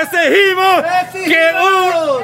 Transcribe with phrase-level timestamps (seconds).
[0.00, 0.84] exigimos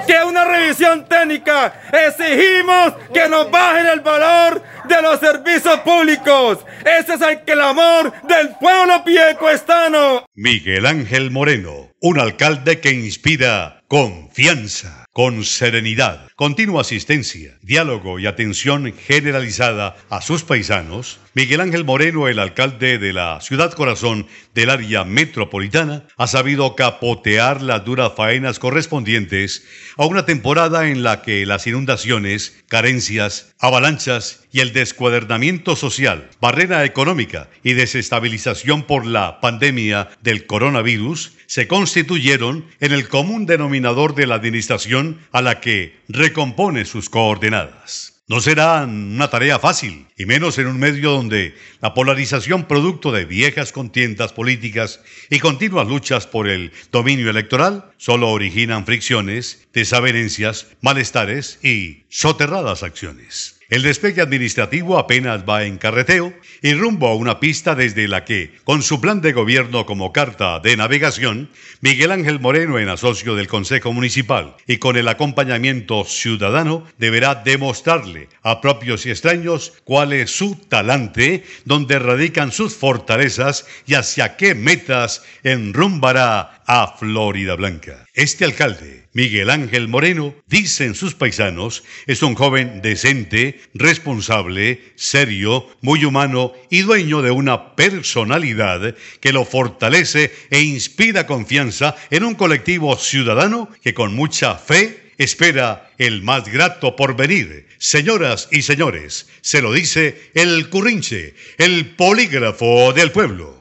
[0.07, 6.59] que, una revisión técnica, exigimos que nos bajen el valor de los servicios públicos.
[6.85, 10.20] Ese es el clamor del pueblo piecuestano.
[10.35, 15.07] Miguel Ángel Moreno, un alcalde que inspira confianza.
[15.21, 22.39] Con serenidad, continua asistencia, diálogo y atención generalizada a sus paisanos, Miguel Ángel Moreno, el
[22.39, 29.67] alcalde de la ciudad corazón del área metropolitana, ha sabido capotear las duras faenas correspondientes
[29.99, 36.87] a una temporada en la que las inundaciones, carencias, avalanchas y el descuadernamiento social, barrera
[36.87, 44.25] económica y desestabilización por la pandemia del coronavirus se constituyeron en el común denominador de
[44.25, 48.23] la administración a la que recompone sus coordenadas.
[48.29, 53.25] No será una tarea fácil, y menos en un medio donde la polarización producto de
[53.25, 61.59] viejas contiendas políticas y continuas luchas por el dominio electoral solo originan fricciones, desavenencias, malestares
[61.65, 63.60] y soterradas acciones.
[63.71, 68.59] El despegue administrativo apenas va en carreteo y rumbo a una pista desde la que,
[68.65, 71.51] con su plan de gobierno como carta de navegación,
[71.81, 78.29] Miguel Ángel Moreno, en asocio del Consejo Municipal y con el acompañamiento ciudadano, deberá demostrarle
[78.43, 84.57] a propios y extraños cuál es su talante, dónde radican sus fortalezas y hacia qué
[84.57, 88.07] metas enrumbará a Florida Blanca.
[88.15, 96.05] Este alcalde, Miguel Ángel Moreno, dicen sus paisanos, es un joven decente, responsable, serio, muy
[96.05, 102.97] humano y dueño de una personalidad que lo fortalece e inspira confianza en un colectivo
[102.97, 107.67] ciudadano que con mucha fe espera el más grato porvenir.
[107.79, 113.61] Señoras y señores, se lo dice el currinche, el polígrafo del pueblo.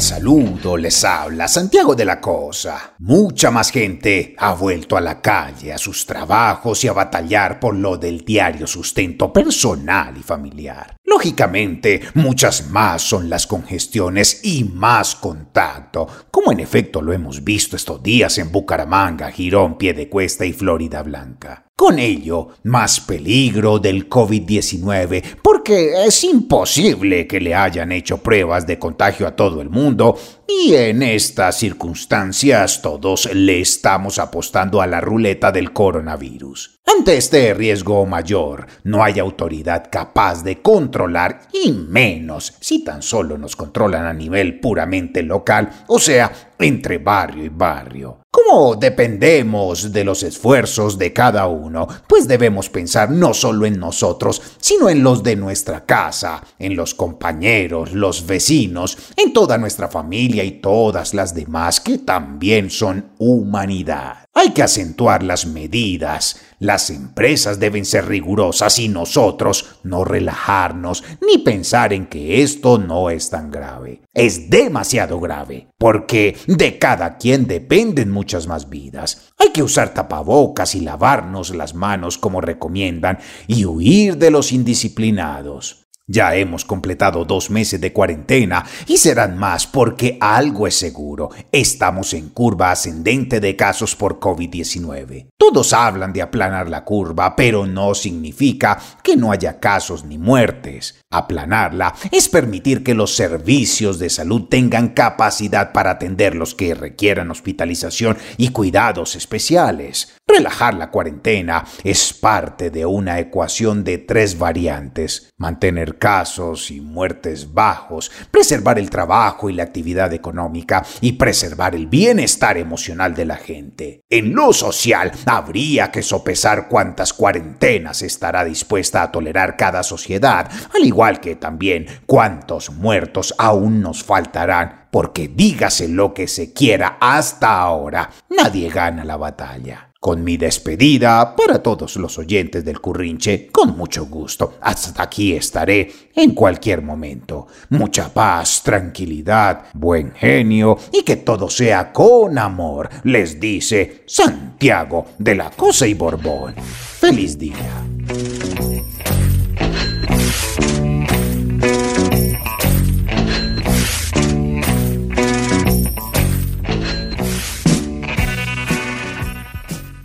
[0.00, 2.94] Saludo, les habla Santiago de la Cosa.
[3.00, 7.74] Mucha más gente ha vuelto a la calle, a sus trabajos y a batallar por
[7.74, 10.97] lo del diario sustento personal y familiar.
[11.08, 17.76] Lógicamente, muchas más son las congestiones y más contacto, como en efecto lo hemos visto
[17.76, 21.64] estos días en Bucaramanga, Girón, Piedecuesta y Florida Blanca.
[21.74, 28.78] Con ello, más peligro del COVID-19, porque es imposible que le hayan hecho pruebas de
[28.78, 35.00] contagio a todo el mundo y en estas circunstancias todos le estamos apostando a la
[35.00, 36.77] ruleta del coronavirus.
[36.98, 43.38] Ante este riesgo mayor, no hay autoridad capaz de controlar y menos si tan solo
[43.38, 48.22] nos controlan a nivel puramente local, o sea, entre barrio y barrio.
[48.28, 54.42] Como dependemos de los esfuerzos de cada uno, pues debemos pensar no solo en nosotros,
[54.58, 60.42] sino en los de nuestra casa, en los compañeros, los vecinos, en toda nuestra familia
[60.42, 64.27] y todas las demás que también son humanidad.
[64.40, 66.40] Hay que acentuar las medidas.
[66.60, 73.10] Las empresas deben ser rigurosas y nosotros no relajarnos ni pensar en que esto no
[73.10, 74.02] es tan grave.
[74.14, 79.32] Es demasiado grave, porque de cada quien dependen muchas más vidas.
[79.38, 83.18] Hay que usar tapabocas y lavarnos las manos como recomiendan
[83.48, 85.87] y huir de los indisciplinados.
[86.10, 91.28] Ya hemos completado dos meses de cuarentena y serán más porque algo es seguro.
[91.52, 95.28] Estamos en curva ascendente de casos por COVID-19.
[95.36, 100.98] Todos hablan de aplanar la curva, pero no significa que no haya casos ni muertes.
[101.10, 107.30] Aplanarla es permitir que los servicios de salud tengan capacidad para atender los que requieran
[107.30, 110.17] hospitalización y cuidados especiales.
[110.30, 115.32] Relajar la cuarentena es parte de una ecuación de tres variantes.
[115.38, 121.86] Mantener casos y muertes bajos, preservar el trabajo y la actividad económica y preservar el
[121.86, 124.02] bienestar emocional de la gente.
[124.10, 130.84] En lo social, habría que sopesar cuántas cuarentenas estará dispuesta a tolerar cada sociedad, al
[130.84, 137.58] igual que también cuántos muertos aún nos faltarán, porque dígase lo que se quiera hasta
[137.58, 139.87] ahora, nadie gana la batalla.
[140.00, 144.54] Con mi despedida para todos los oyentes del Currinche, con mucho gusto.
[144.60, 147.48] Hasta aquí estaré en cualquier momento.
[147.70, 155.34] Mucha paz, tranquilidad, buen genio y que todo sea con amor, les dice Santiago de
[155.34, 156.54] la Cosa y Borbón.
[156.54, 157.84] Feliz día.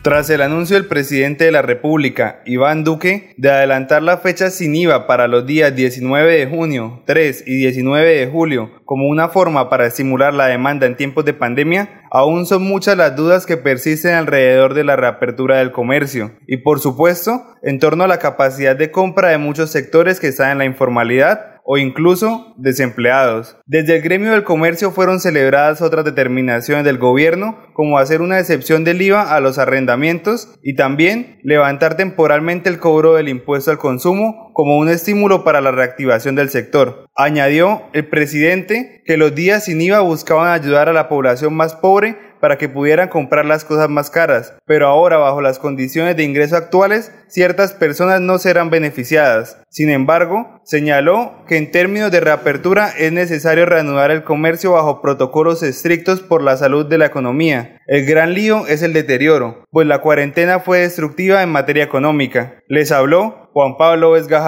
[0.03, 4.75] Tras el anuncio del presidente de la República, Iván Duque, de adelantar la fecha sin
[4.75, 9.69] IVA para los días 19 de junio, 3 y 19 de julio como una forma
[9.69, 14.13] para estimular la demanda en tiempos de pandemia, aún son muchas las dudas que persisten
[14.13, 16.33] alrededor de la reapertura del comercio.
[16.47, 20.51] Y por supuesto en torno a la capacidad de compra de muchos sectores que están
[20.51, 23.57] en la informalidad o incluso desempleados.
[23.65, 28.83] Desde el gremio del comercio fueron celebradas otras determinaciones del gobierno, como hacer una excepción
[28.83, 34.51] del IVA a los arrendamientos y también levantar temporalmente el cobro del impuesto al consumo
[34.53, 37.07] como un estímulo para la reactivación del sector.
[37.15, 42.32] Añadió el presidente que los días sin IVA buscaban ayudar a la población más pobre
[42.43, 46.57] para que pudieran comprar las cosas más caras, pero ahora bajo las condiciones de ingreso
[46.57, 49.63] actuales, ciertas personas no serán beneficiadas.
[49.69, 55.63] Sin embargo, señaló que en términos de reapertura es necesario reanudar el comercio bajo protocolos
[55.63, 57.77] estrictos por la salud de la economía.
[57.87, 62.55] El gran lío es el deterioro, pues la cuarentena fue destructiva en materia económica.
[62.67, 64.41] Les habló Juan Pablo Vesga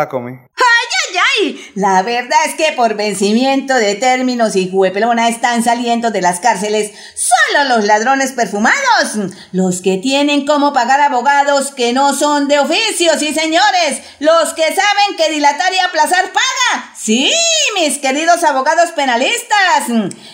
[1.75, 6.92] La verdad es que por vencimiento de términos y huepelona están saliendo de las cárceles
[7.15, 13.12] solo los ladrones perfumados, los que tienen como pagar abogados que no son de oficio,
[13.20, 16.94] sí señores, los que saben que dilatar y aplazar paga.
[16.98, 17.32] Sí,
[17.75, 19.89] mis queridos abogados penalistas,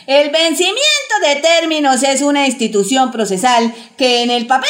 [0.08, 4.70] el vencimiento de términos es una institución procesal que en el papel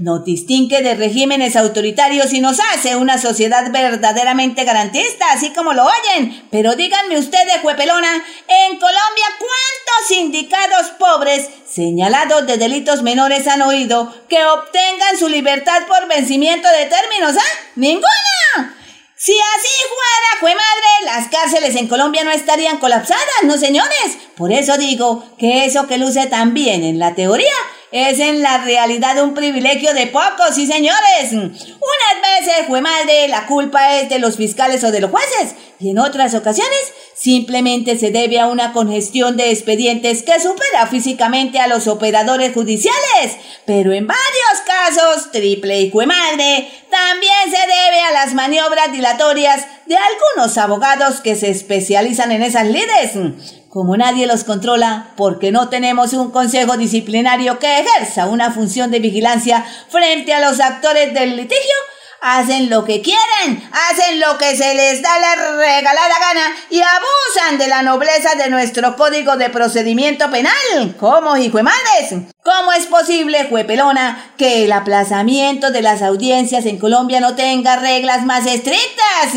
[0.00, 5.84] nos distingue de regímenes autoritarios y nos hace una sociedad verdaderamente garantista, así como lo
[5.84, 6.48] oyen.
[6.50, 14.12] Pero díganme ustedes, Juepelona, en Colombia, ¿cuántos sindicados pobres señalados de delitos menores han oído
[14.28, 17.36] que obtengan su libertad por vencimiento de términos?
[17.38, 17.70] ¿Ah?
[17.76, 18.76] ¡Ninguna!
[19.16, 24.16] Si así fuera, fue madre, las cárceles en Colombia no estarían colapsadas, ¿no, señores?
[24.34, 27.52] Por eso digo que eso que luce tan bien en la teoría
[27.92, 31.32] es en la realidad un privilegio de pocos, sí señores.
[31.32, 32.80] Unas veces, fue
[33.28, 36.78] la culpa es de los fiscales o de los jueces, y en otras ocasiones
[37.14, 43.36] simplemente se debe a una congestión de expedientes que supera físicamente a los operadores judiciales.
[43.66, 49.96] Pero en varios casos, triple y madre, también se debe a las maniobras dilatorias de
[49.96, 53.59] algunos abogados que se especializan en esas lides.
[53.70, 58.98] Como nadie los controla, porque no tenemos un consejo disciplinario que ejerza una función de
[58.98, 61.76] vigilancia frente a los actores del litigio,
[62.20, 67.58] hacen lo que quieren, hacen lo que se les da la regalada gana y abusan
[67.58, 70.96] de la nobleza de nuestro código de procedimiento penal.
[70.98, 72.24] ¿Cómo, hijo de madres?
[72.42, 78.24] ¿Cómo es posible, juepelona, que el aplazamiento de las audiencias en Colombia no tenga reglas
[78.24, 79.32] más estrictas?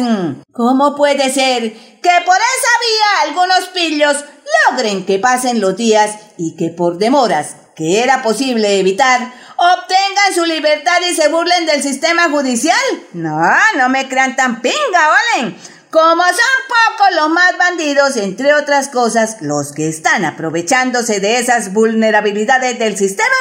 [0.52, 4.25] ¿Cómo puede ser que por esa vía algunos pillos
[4.70, 10.46] logren que pasen los días y que por demoras que era posible evitar, obtengan su
[10.46, 12.77] libertad y se burlen del sistema judicial.
[13.13, 13.39] No,
[13.77, 15.58] no me crean tan pinga, ¿valen?
[15.89, 16.34] Como son
[16.68, 22.98] pocos los más bandidos, entre otras cosas, los que están aprovechándose de esas vulnerabilidades del
[22.98, 23.36] sistema,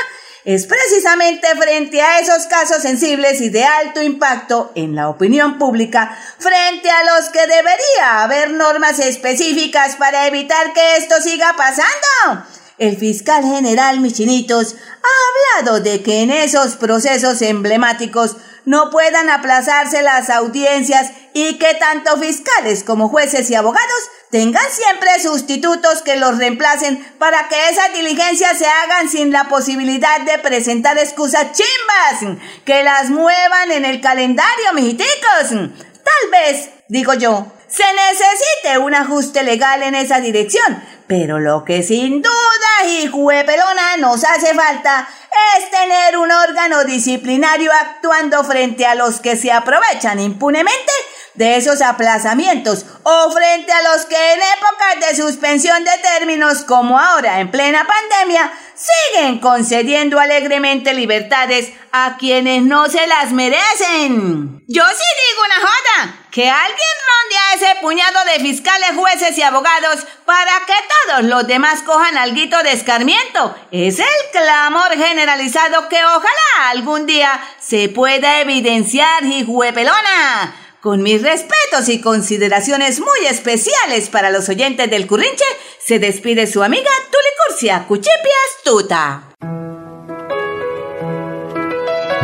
[0.45, 6.19] es precisamente frente a esos casos sensibles y de alto impacto en la opinión pública,
[6.39, 12.45] frente a los que debería haber normas específicas para evitar que esto siga pasando.
[12.83, 20.03] El fiscal general Michinitos ha hablado de que en esos procesos emblemáticos no puedan aplazarse
[20.03, 26.39] las audiencias y que tanto fiscales como jueces y abogados tengan siempre sustitutos que los
[26.39, 32.83] reemplacen para que esas diligencias se hagan sin la posibilidad de presentar excusas chimbas, que
[32.83, 35.51] las muevan en el calendario, mijiticos.
[35.51, 41.83] Tal vez, digo yo, se necesite un ajuste legal en esa dirección, pero lo que
[41.83, 45.09] sin duda y pelona nos hace falta
[45.57, 50.93] es tener un órgano disciplinario actuando frente a los que se aprovechan impunemente
[51.35, 56.99] de esos aplazamientos o frente a los que en épocas de suspensión de términos como
[56.99, 64.63] ahora en plena pandemia siguen concediendo alegremente libertades a quienes no se las merecen.
[64.67, 66.79] Yo sí digo una joda, que alguien
[67.11, 70.75] ronde a ese puñado de fiscales, jueces y abogados para que
[71.07, 73.55] todos los demás cojan alguito de escarmiento.
[73.71, 80.57] Es el clamor generalizado que ojalá algún día se pueda evidenciar, hijuepelona.
[80.83, 85.45] Con mis respetos y consideraciones muy especiales para los oyentes del Currinche,
[85.79, 89.23] se despide su amiga Tulicurcia Cuchipia Astuta.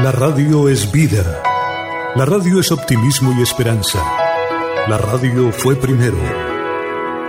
[0.03, 1.41] La radio es vida.
[2.17, 4.03] La radio es optimismo y esperanza.
[4.89, 6.19] La radio fue primero.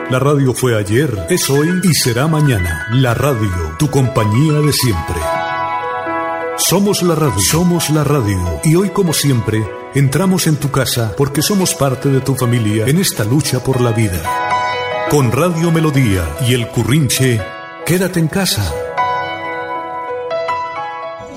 [0.09, 2.87] La radio fue ayer, es hoy y será mañana.
[2.89, 5.17] La radio, tu compañía de siempre.
[6.59, 8.37] Somos la radio, somos la radio.
[8.65, 9.63] Y hoy como siempre,
[9.95, 13.93] entramos en tu casa porque somos parte de tu familia en esta lucha por la
[13.93, 14.21] vida.
[15.09, 17.39] Con Radio Melodía y el Currinche,
[17.85, 18.73] quédate en casa.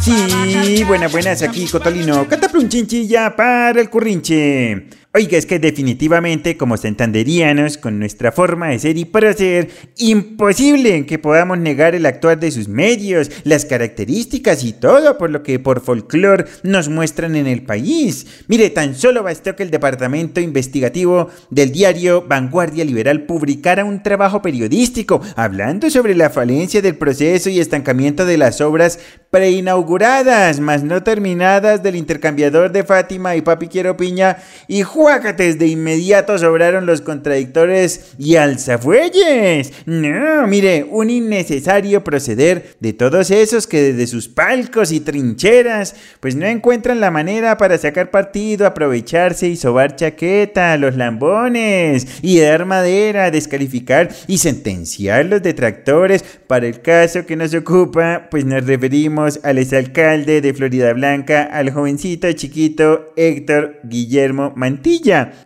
[0.00, 2.28] Sí, buenas, buenas, aquí Cotolino.
[2.28, 4.93] Cátapre un chinchilla para el currinche.
[5.16, 11.20] Oiga, es que definitivamente como santanderianos, con nuestra forma de ser y ser, imposible que
[11.20, 15.82] podamos negar el actuar de sus medios, las características y todo por lo que por
[15.82, 18.26] folclore nos muestran en el país.
[18.48, 24.42] Mire, tan solo bastó que el departamento investigativo del diario Vanguardia Liberal publicara un trabajo
[24.42, 28.98] periodístico hablando sobre la falencia del proceso y estancamiento de las obras
[29.30, 35.66] preinauguradas, mas no terminadas del intercambiador de Fátima y Papi Quiero Piña y Guácates, de
[35.66, 39.70] inmediato sobraron los contradictores y alzafuelles.
[39.84, 46.36] No, mire, un innecesario proceder de todos esos que desde sus palcos y trincheras, pues
[46.36, 52.40] no encuentran la manera para sacar partido, aprovecharse y sobar chaqueta a los lambones y
[52.40, 56.24] dar madera, descalificar y sentenciar los detractores.
[56.46, 61.70] Para el caso que nos ocupa, pues nos referimos al exalcalde de Florida Blanca, al
[61.72, 64.93] jovencito chiquito Héctor Guillermo Mantilla.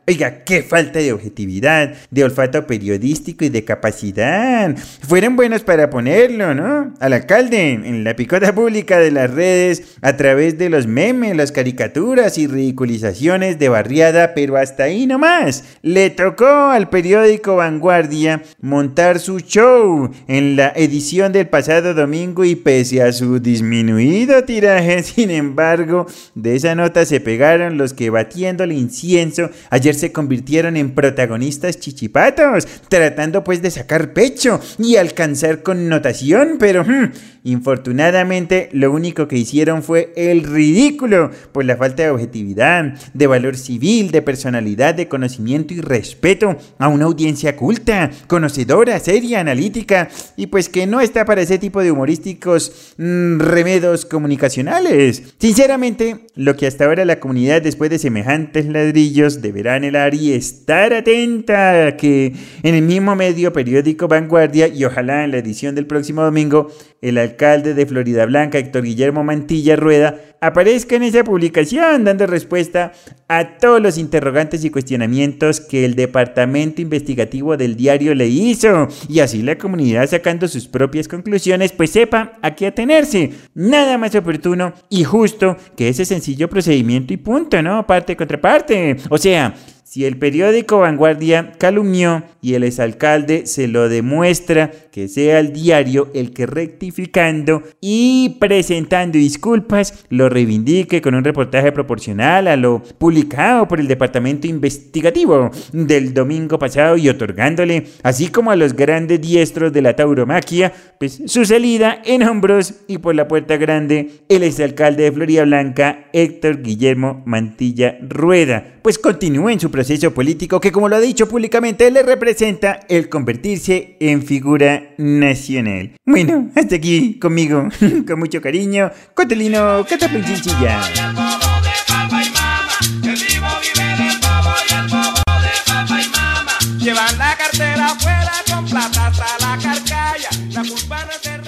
[0.07, 4.77] Oiga, qué falta de objetividad, de olfato periodístico y de capacidad.
[5.07, 6.95] Fueron buenos para ponerlo, ¿no?
[7.01, 11.53] Al alcalde en la picota pública de las redes a través de los memes, las
[11.53, 15.65] caricaturas y ridiculizaciones de barriada, pero hasta ahí nomás.
[15.83, 22.55] Le tocó al periódico Vanguardia montar su show en la edición del pasado domingo y
[22.55, 28.65] pese a su disminuido tiraje, sin embargo, de esa nota se pegaron los que batiendo
[28.65, 29.28] el incienso
[29.71, 36.85] ayer se convirtieron en protagonistas chichipatos, tratando pues de sacar pecho y alcanzar connotación, pero
[36.85, 37.13] hmm,
[37.45, 43.57] infortunadamente lo único que hicieron fue el ridículo por la falta de objetividad, de valor
[43.57, 50.47] civil, de personalidad, de conocimiento y respeto a una audiencia culta, conocedora, seria, analítica y
[50.47, 55.23] pues que no está para ese tipo de humorísticos mm, remedos comunicacionales.
[55.39, 60.93] Sinceramente, lo que hasta ahora la comunidad después de semejantes ladrillos deberá anhelar y estar
[60.95, 66.23] atenta que en el mismo medio periódico Vanguardia y ojalá en la edición del próximo
[66.23, 66.69] domingo
[67.01, 72.93] el alcalde de Florida Blanca, Héctor Guillermo Mantilla Rueda, aparezca en esa publicación dando respuesta
[73.29, 79.21] a todos los interrogantes y cuestionamientos que el departamento investigativo del diario le hizo y
[79.21, 83.31] así la comunidad sacando sus propias conclusiones pues sepa a qué atenerse.
[83.55, 87.87] Nada más oportuno y justo que ese sencillo procedimiento y punto, ¿no?
[87.87, 88.97] Parte contra parte.
[89.11, 95.39] O sea, si el periódico Vanguardia calumnió y el exalcalde se lo demuestra, que sea
[95.39, 102.57] el diario el que rectificando y presentando disculpas lo reivindique con un reportaje proporcional a
[102.57, 108.75] lo publicado por el departamento investigativo del domingo pasado y otorgándole, así como a los
[108.75, 114.11] grandes diestros de la tauromaquia, pues su salida en hombros y por la puerta grande
[114.29, 118.79] el exalcalde de Florida Blanca, Héctor Guillermo Mantilla Rueda.
[118.83, 123.09] Pues continúe en su proceso político que como lo ha dicho públicamente le representa el
[123.09, 125.93] convertirse en figura nacional.
[126.07, 127.69] Bueno, hasta aquí conmigo,
[128.07, 131.58] con mucho cariño, Cotelino Catapulchinchilla.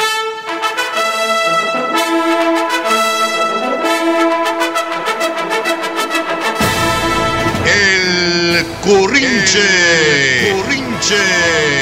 [7.65, 10.51] El Currinche.
[10.51, 11.15] Currinche.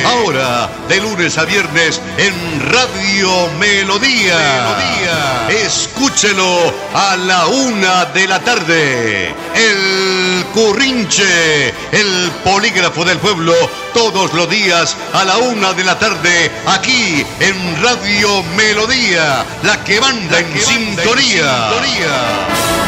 [0.06, 2.34] Ahora, de lunes a viernes en
[2.71, 4.38] Radio Melodía.
[4.38, 5.65] Melodía.
[5.65, 9.34] Escúchelo a la una de la tarde.
[9.56, 13.53] El Currinche, el polígrafo del pueblo,
[13.93, 19.99] todos los días a la una de la tarde, aquí en Radio Melodía, la que
[19.99, 21.69] manda, en, sintonía.
[21.69, 22.85] en sintonía.